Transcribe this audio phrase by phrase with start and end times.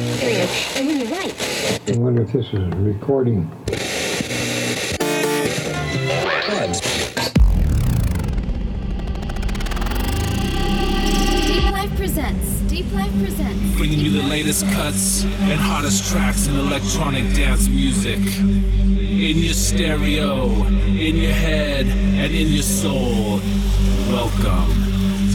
[0.00, 1.34] And when you write.
[1.90, 3.44] I wonder if this is recording.
[11.44, 12.60] Deep Life presents.
[12.60, 13.76] Deep Life presents.
[13.76, 18.20] bringing you the latest cuts and hottest tracks in electronic dance music.
[18.38, 23.38] In your stereo, in your head, and in your soul.
[24.08, 24.72] Welcome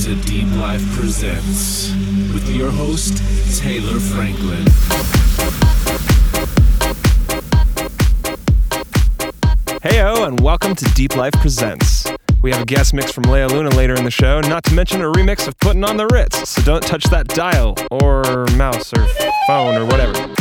[0.02, 3.18] to Deep Life Presents with your host,
[3.58, 4.66] Taylor Franklin.
[9.82, 12.06] Heyo, and welcome to Deep Life Presents.
[12.42, 15.00] We have a guest mix from Leia Luna later in the show, not to mention
[15.00, 19.08] a remix of Putting on the Ritz, so don't touch that dial, or mouse, or
[19.48, 20.36] phone, or whatever.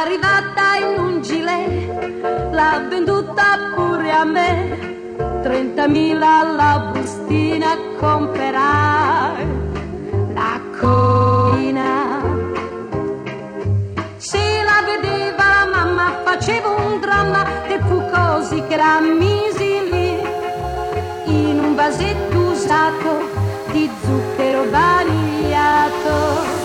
[0.00, 4.88] Arrivata in un gilet l'ha venduta pure a me.
[5.42, 6.18] 30.000
[6.56, 9.46] la bustina comperai.
[10.32, 11.92] La collina
[14.16, 20.18] se la vedeva la mamma faceva un dramma e fu così che la misi lì
[21.26, 23.10] in un vasetto usato
[23.72, 26.59] di zucchero bagnato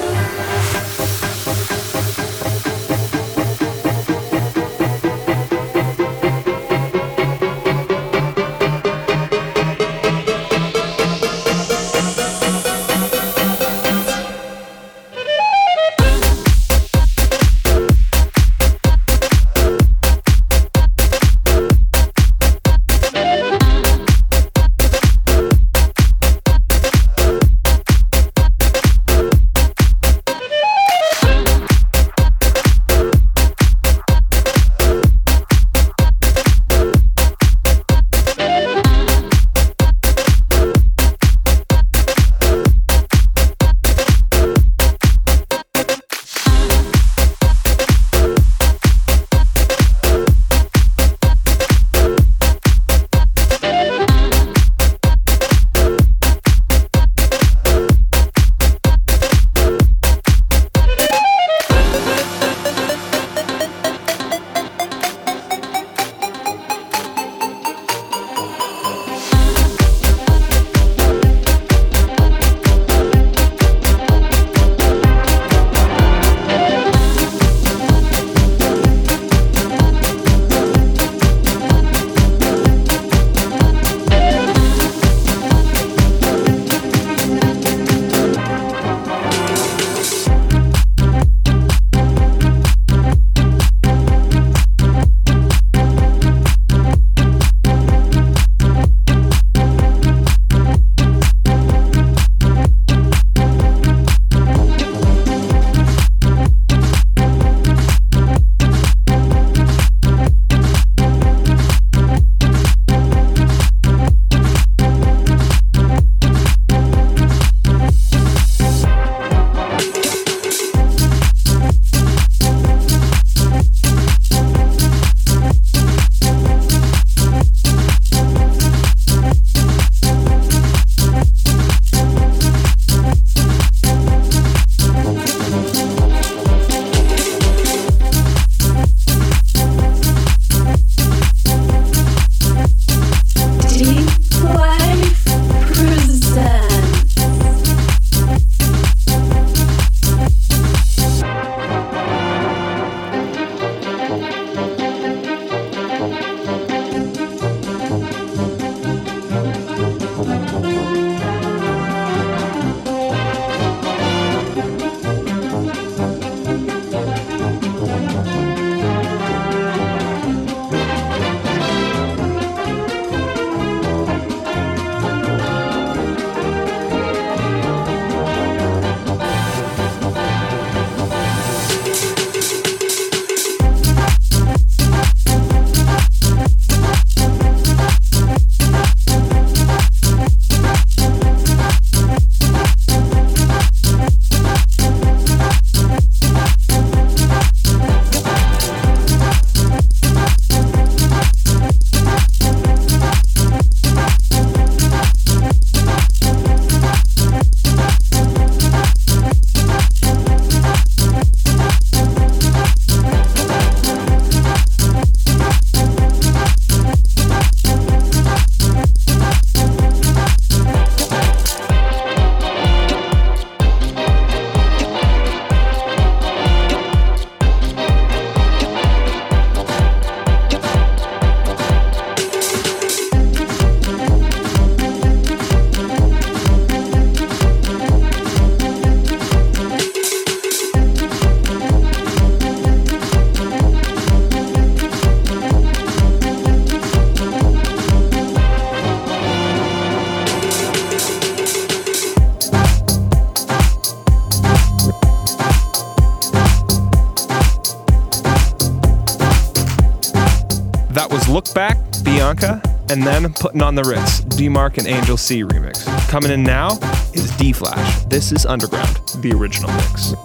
[263.45, 265.85] Putting on the Ritz, D-Mark and Angel C remix.
[266.09, 266.79] Coming in now
[267.13, 268.03] is D-Flash.
[268.05, 270.15] This is Underground, the original mix.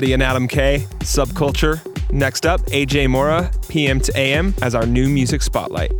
[0.00, 1.78] Addy and Adam K, Subculture.
[2.10, 5.92] Next up, AJ Mora, PM to AM, as our new music spotlight.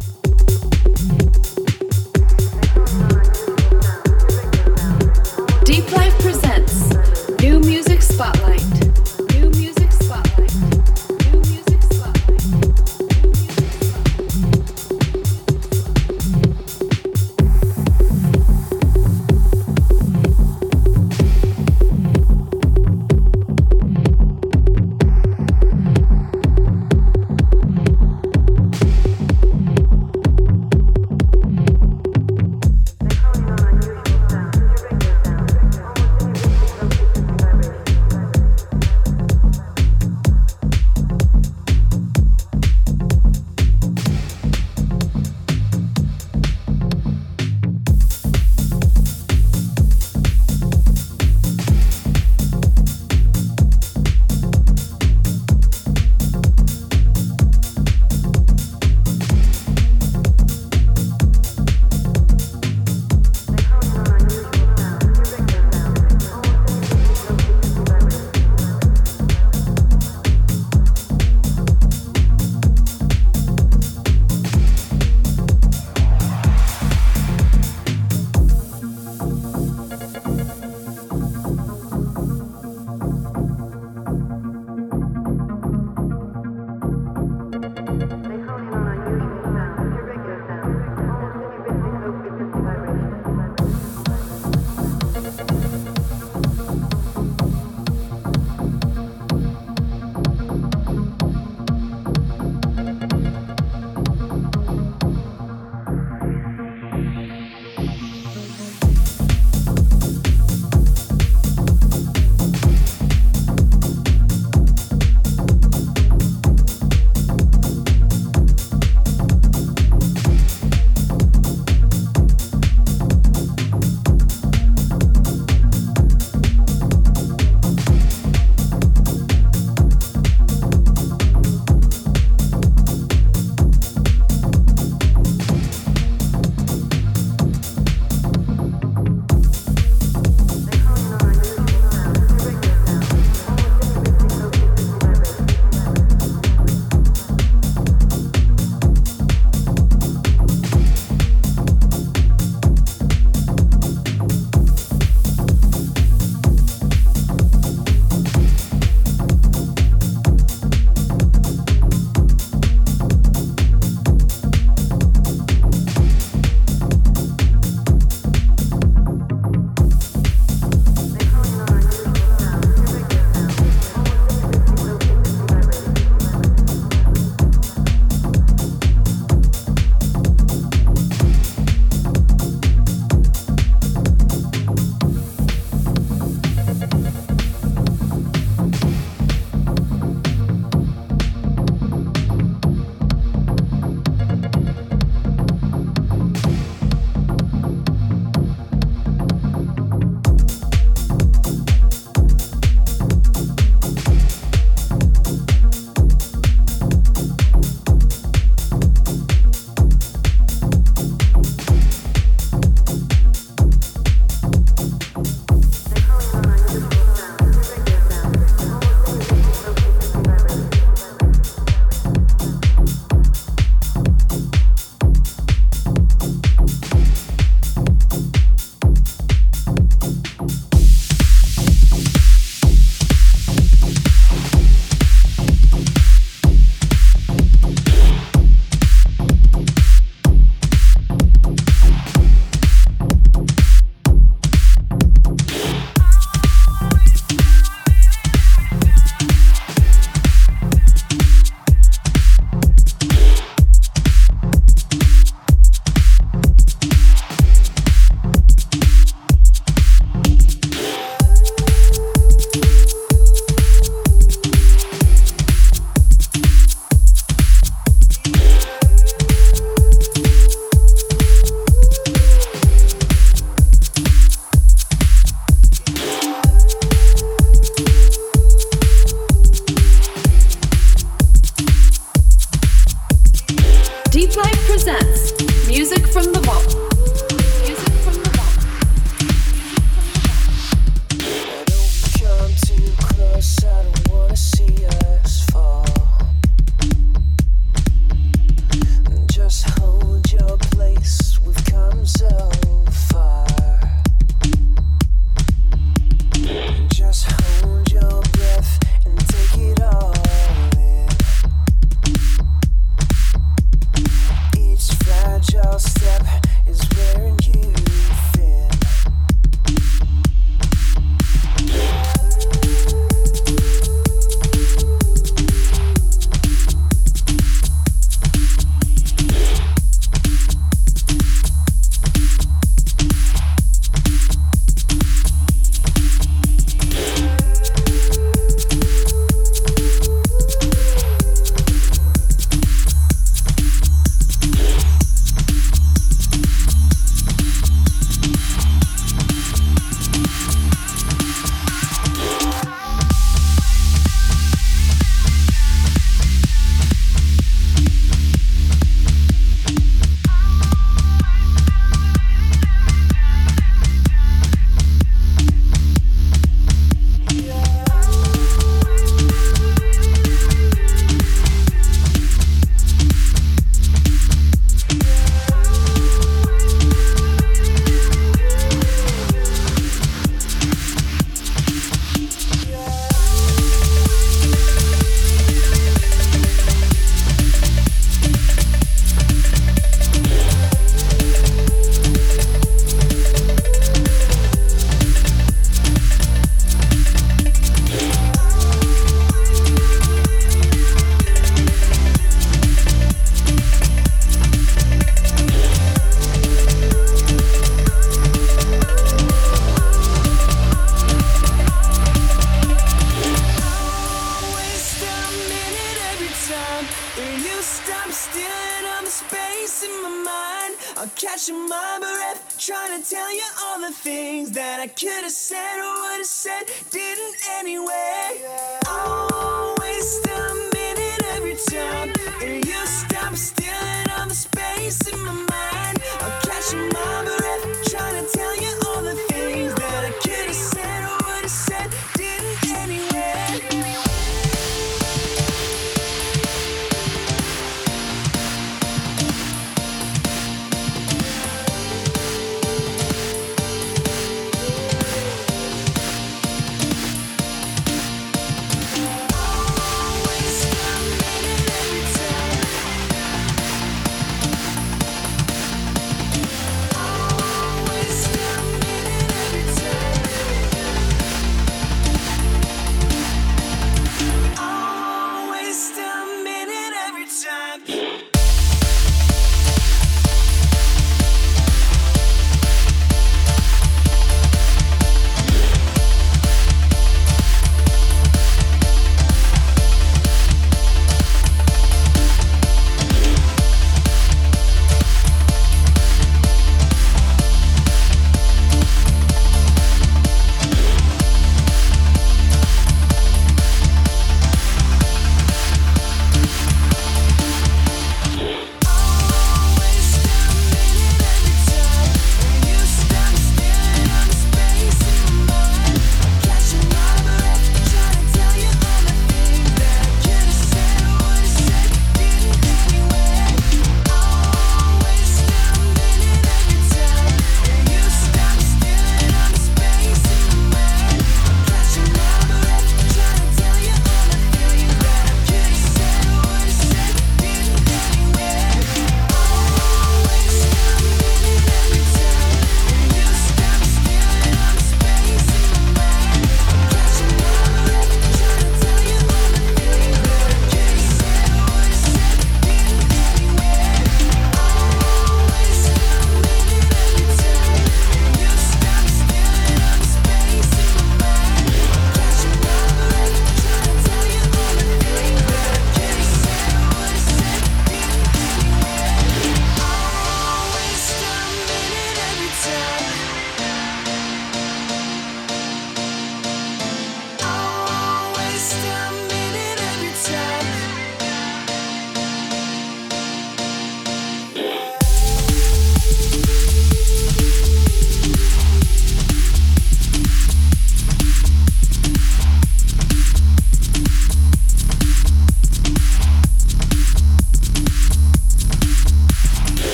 [425.50, 428.38] said or what I said didn't anyway.
[428.86, 435.32] I waste a minute every time, and you stop stealing all the space in my
[435.32, 435.98] mind.
[436.20, 437.39] I'll catch your mama.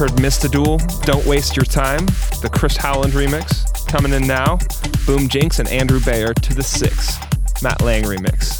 [0.00, 0.50] Heard Mr.
[0.50, 2.06] Duel, Don't Waste Your Time,
[2.40, 3.86] the Chris Howland remix.
[3.86, 4.56] Coming in now,
[5.04, 7.18] Boom Jinx and Andrew Bayer to the Six,
[7.62, 8.59] Matt Lange remix.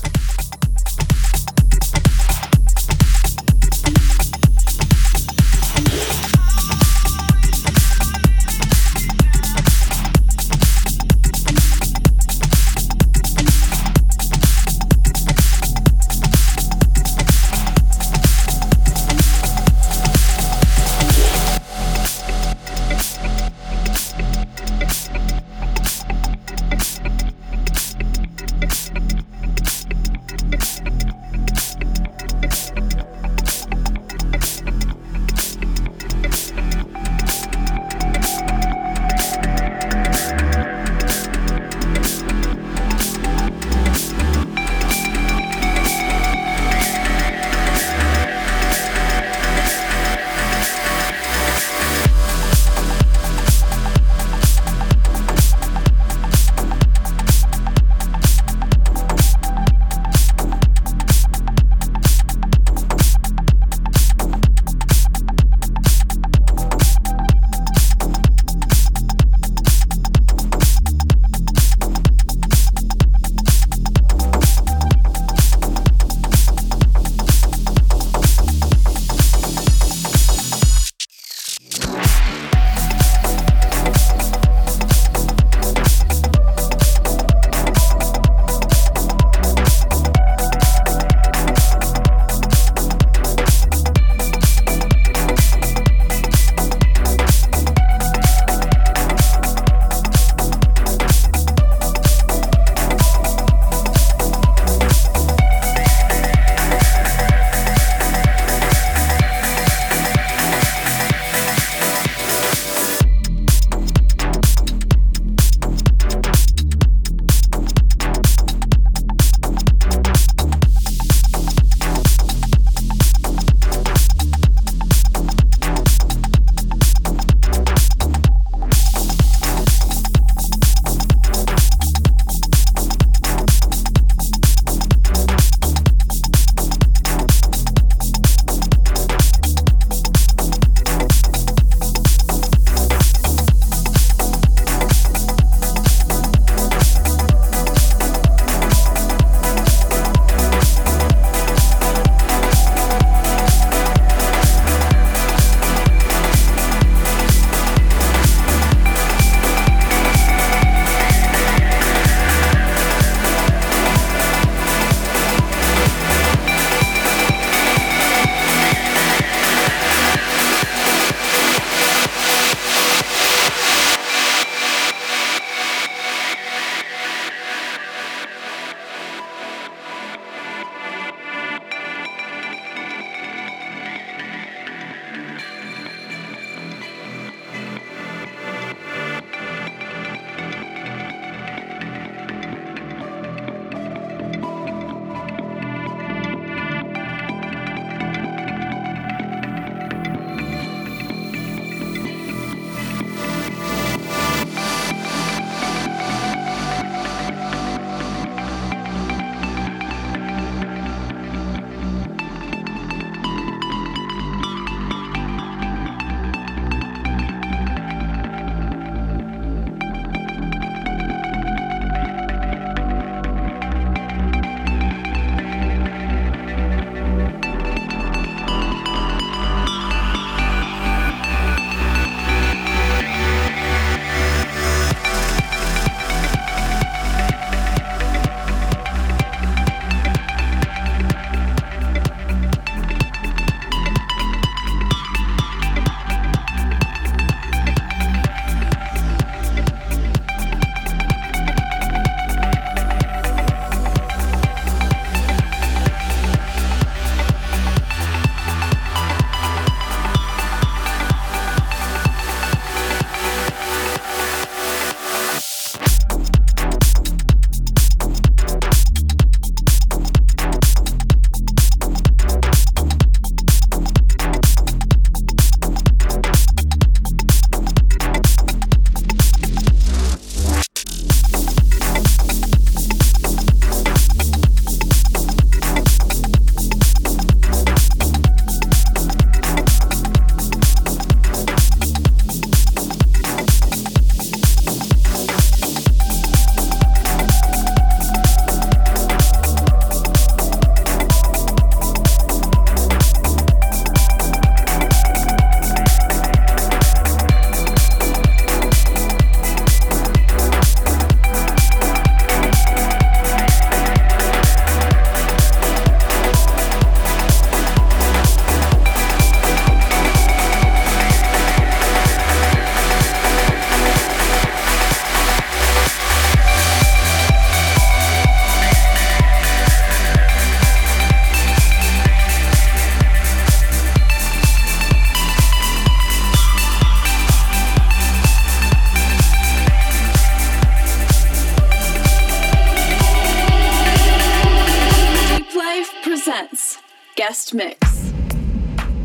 [347.51, 348.13] Guest mix.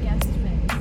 [0.03, 0.75] Guest mix.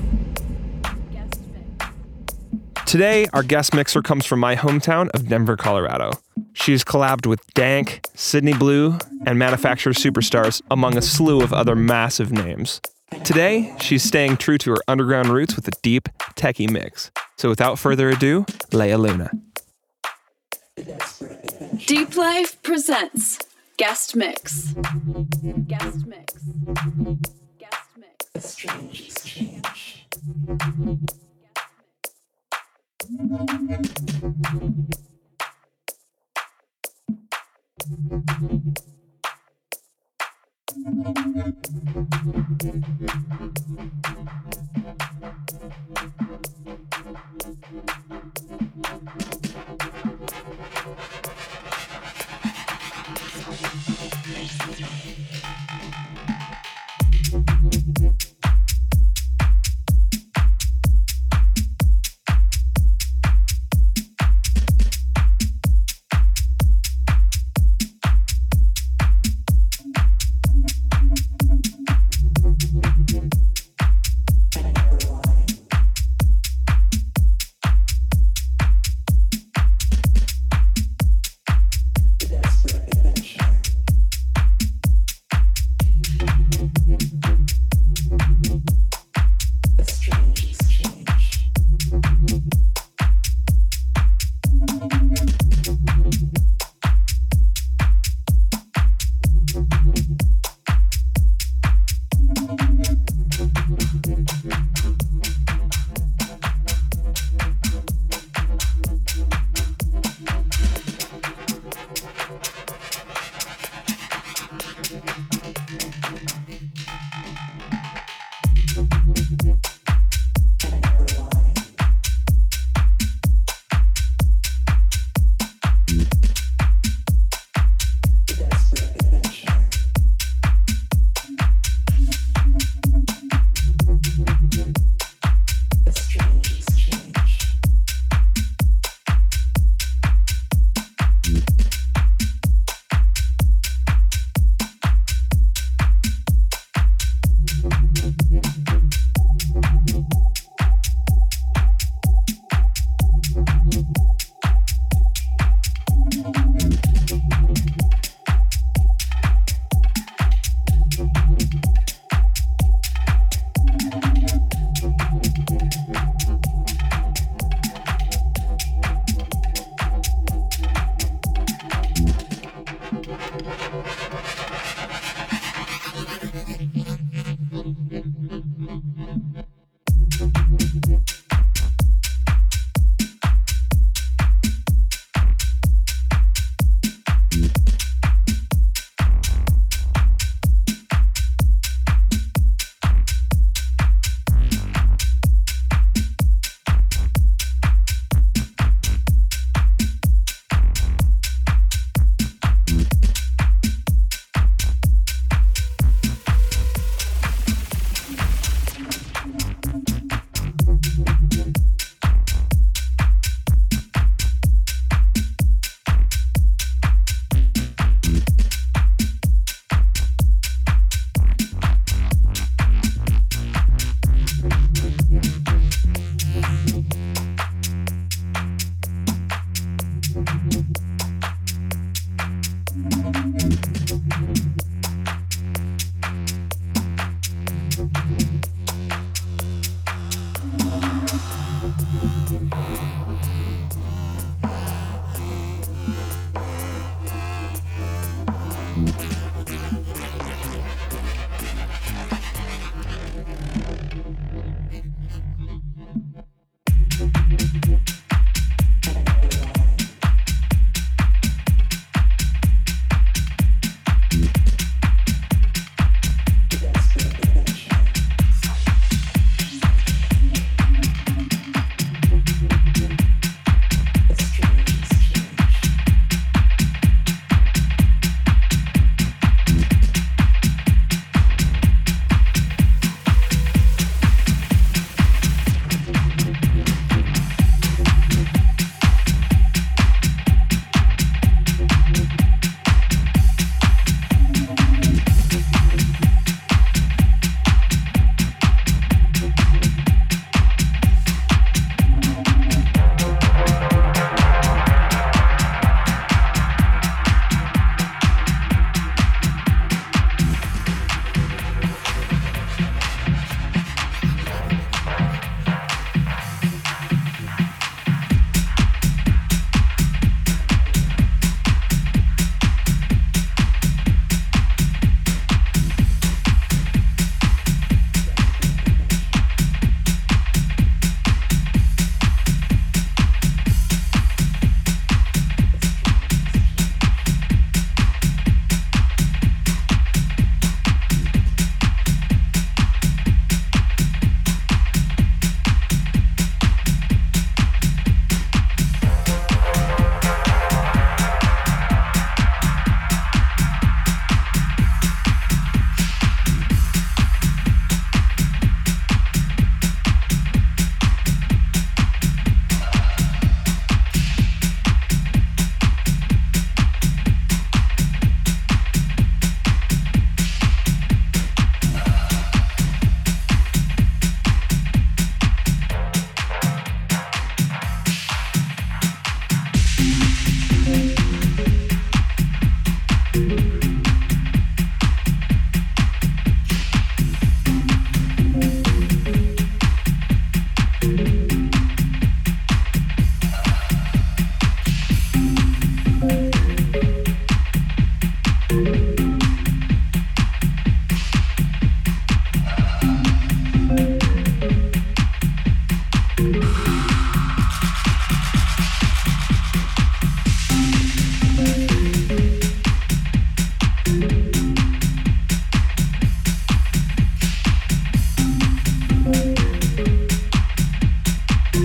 [1.12, 2.84] Guest mix.
[2.84, 6.10] Today, our guest mixer comes from my hometown of Denver, Colorado.
[6.52, 12.32] She's collabed with Dank, Sydney Blue, and Manufactured Superstars, among a slew of other massive
[12.32, 12.82] names.
[13.24, 17.10] Today, she's staying true to her underground roots with a deep, techie mix.
[17.38, 19.30] So without further ado, Leia Luna.
[21.86, 23.38] Deep Life presents
[23.78, 24.74] Guest Mix.
[25.66, 26.34] Guest Mix.
[28.36, 30.08] A strange exchange.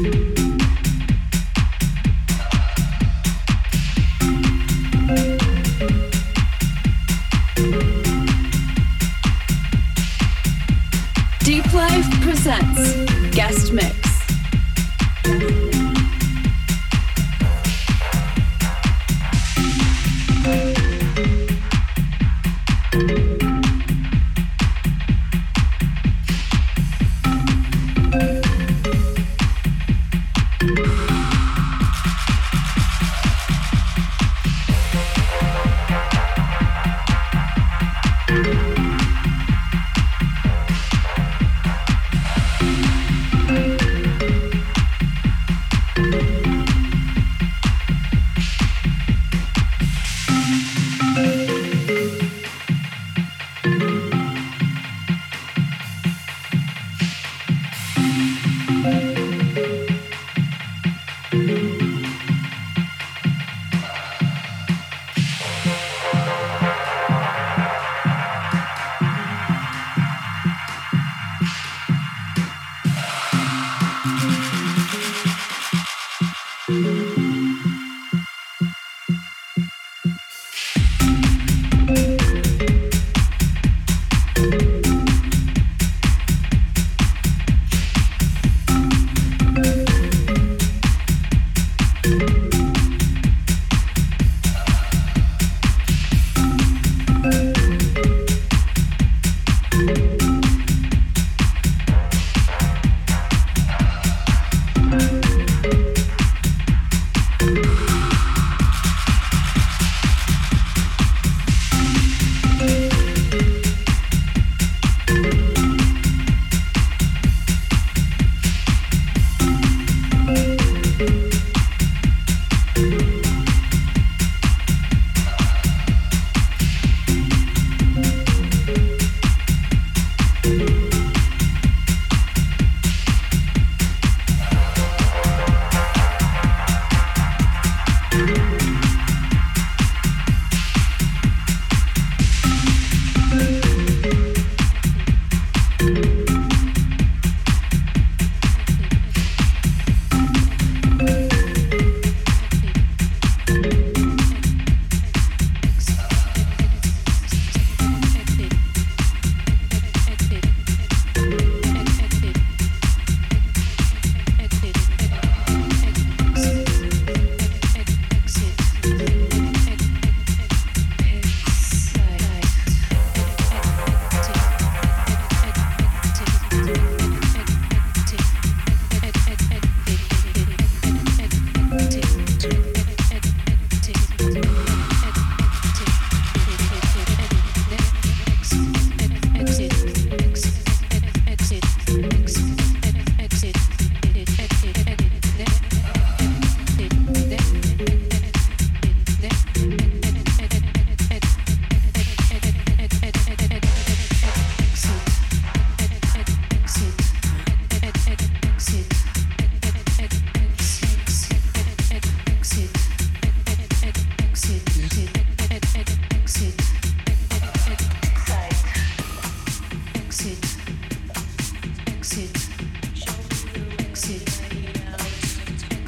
[0.01, 0.38] Deep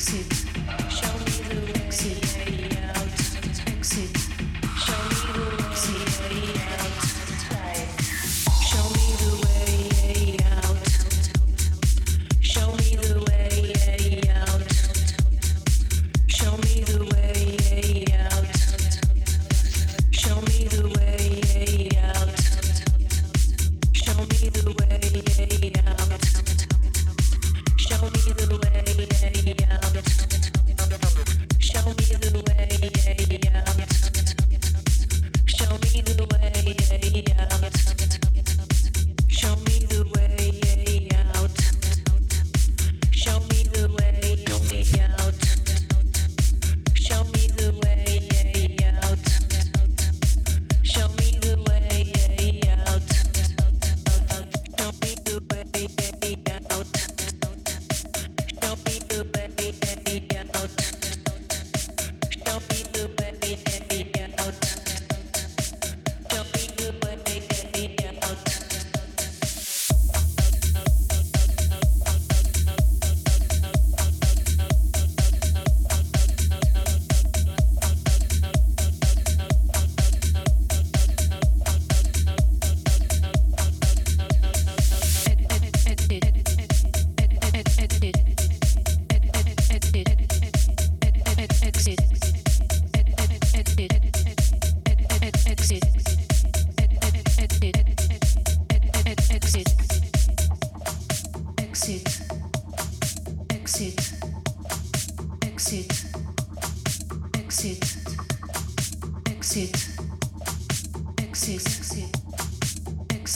[0.02, 0.41] Exit.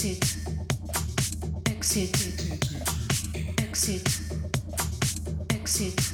[0.06, 0.24] Thank
[5.80, 6.05] you.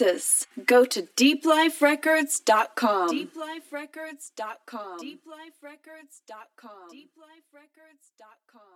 [0.00, 0.46] Releases.
[0.64, 3.10] Go to deepliferecords.com.
[3.10, 5.00] Deepliferecords.com.
[5.00, 5.00] Deepliferecords.com.
[5.00, 6.90] Deepliferecords.com.
[6.92, 8.75] Deepliferecords.com.